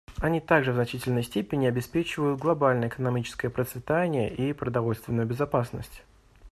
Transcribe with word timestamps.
Они 0.19 0.39
также 0.41 0.71
в 0.71 0.73
значительной 0.73 1.21
степени 1.21 1.67
обеспечивают 1.67 2.41
глобальное 2.41 2.87
экономическое 2.89 3.51
процветание 3.51 4.33
и 4.35 4.51
продовольственную 4.51 5.27
безопасность. 5.27 6.01